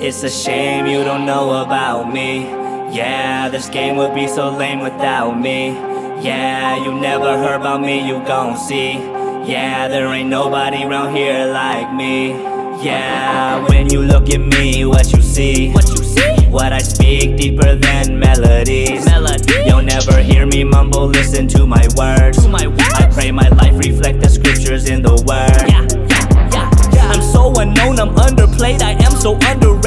[0.00, 2.42] It's a shame you don't know about me.
[2.94, 5.70] Yeah, this game would be so lame without me.
[6.22, 8.92] Yeah, you never heard about me, you gon' see.
[8.92, 12.30] Yeah, there ain't nobody around here like me.
[12.80, 15.72] Yeah, when you look at me, what you see?
[15.72, 16.46] What you see?
[16.48, 19.04] What I speak deeper than melodies.
[19.04, 19.64] Melody.
[19.66, 22.40] You'll never hear me mumble, listen to my words.
[22.44, 22.94] To my words.
[22.94, 25.68] I pray my life reflect the scriptures in the word.
[25.68, 27.10] Yeah, yeah, yeah, yeah.
[27.10, 29.77] I'm so unknown, I'm underplayed, I am so underrated.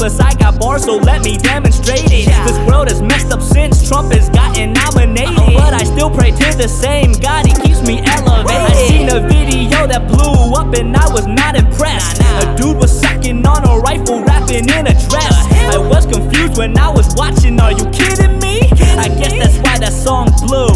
[0.00, 2.26] Plus I got bars, so let me demonstrate it.
[2.26, 2.46] Yeah.
[2.46, 5.36] This world has messed up since Trump has gotten nominated.
[5.36, 5.52] Uh-oh.
[5.52, 8.48] But I still pray to the same God, He keeps me elevated.
[8.48, 12.18] I seen a video that blew up and I was not impressed.
[12.18, 12.54] Nah, nah.
[12.54, 15.36] A dude was sucking on a rifle, rapping in a dress.
[15.52, 15.84] Hell?
[15.84, 18.72] I was confused when I was watching, are you kidding me?
[18.96, 20.72] I guess that's why that song blew.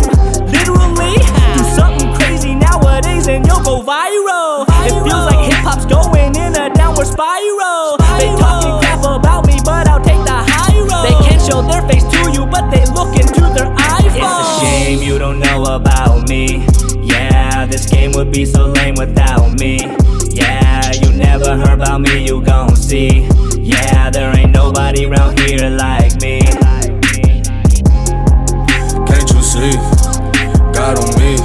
[0.52, 1.16] Literally,
[1.56, 4.03] do something crazy nowadays and you'll go viral.
[15.14, 16.66] You don't know about me.
[17.00, 19.78] Yeah, this game would be so lame without me.
[20.30, 23.28] Yeah, you never heard about me, you gon' see.
[23.60, 26.40] Yeah, there ain't nobody around here like me.
[29.06, 29.76] Can't you see?
[30.74, 31.38] God on me.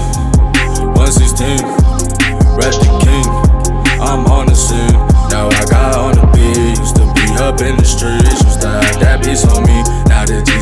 [0.97, 1.62] 116.
[2.58, 3.28] Rap the king.
[4.02, 4.97] I'm on the scene.
[5.30, 6.80] Now I got on the beat.
[6.80, 8.19] Used to be up in the streets.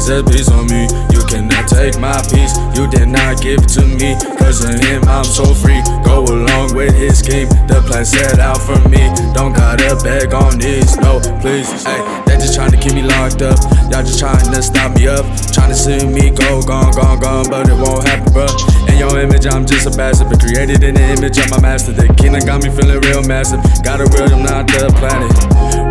[0.07, 0.87] Piece on me.
[1.11, 2.55] You cannot take my peace.
[2.79, 4.15] You did not give it to me.
[4.39, 5.83] Cause of him, I'm so free.
[6.07, 7.51] Go along with his scheme.
[7.67, 9.03] The plan set out for me.
[9.35, 10.95] Don't gotta beg on this.
[10.95, 11.67] No, please.
[11.83, 13.59] Hey, they just trying to keep me locked up.
[13.91, 15.27] Y'all just trying to stop me up.
[15.51, 17.45] Trying to see me go, gone, gone, gone.
[17.51, 18.47] But it won't happen, bruh.
[18.87, 20.29] In your image, I'm just a bastard.
[20.31, 21.91] But created in the image of my master.
[21.91, 23.59] The kingdom got me feeling real massive.
[23.83, 25.35] Got a rhythm, not the planet.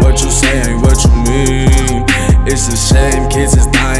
[0.00, 2.06] What you say ain't what you mean.
[2.48, 3.96] It's a shame kids is dying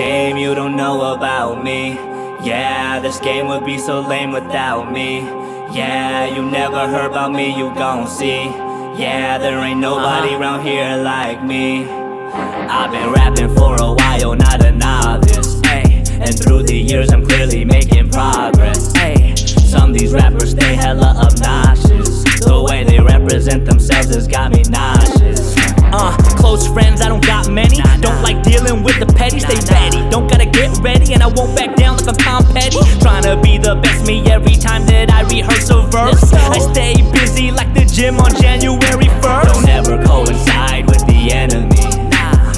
[0.00, 1.92] shame you don't know about me.
[2.50, 5.18] Yeah, this game would be so lame without me.
[5.78, 8.44] Yeah, you never heard about me, you gon' see.
[9.04, 11.84] Yeah, there ain't nobody around here like me.
[12.76, 15.60] I've been rapping for a while, not a novice.
[15.64, 16.02] Ay.
[16.24, 18.94] And through the years, I'm clearly making progress.
[18.96, 19.34] Ay.
[19.34, 22.24] Some these rappers stay hella obnoxious.
[22.40, 25.54] The way they represent themselves has got me nauseous.
[25.92, 26.99] Uh, close friends,
[29.00, 30.08] the petty, stay ready.
[30.10, 32.78] Don't gotta get ready, and I won't back down like I'm Tom Petty.
[33.00, 36.32] Trying to be the best me every time that I rehearse a verse.
[36.32, 39.52] I stay busy like the gym on January 1st.
[39.52, 41.80] Don't ever coincide with the enemy.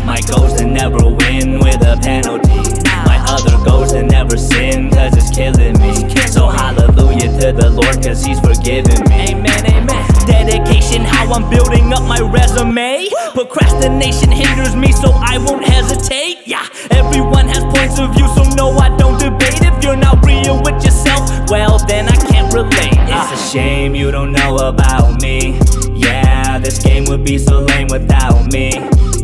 [0.05, 2.59] My goal's to never win with a penalty.
[3.07, 5.95] My other goal's to never sin, cause it's killing me.
[6.27, 9.31] So hallelujah to the Lord, cause he's forgiven me.
[9.31, 10.05] Amen, amen.
[10.27, 13.09] Dedication, how I'm building up my resume.
[13.83, 16.47] Procrastination hinders me, so I won't hesitate.
[16.47, 19.61] Yeah, everyone has points of view, so no, I don't debate.
[19.61, 22.93] If you're not real with yourself, well, then I can't relate.
[22.95, 25.59] It's a shame you don't know about me.
[25.97, 28.71] Yeah, this game would be so lame without me.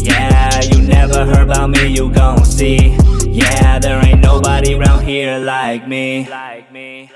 [0.00, 2.96] Yeah, you never heard about me, you gon' see.
[3.28, 6.28] Yeah, there ain't nobody around here like me.
[6.28, 7.08] like me.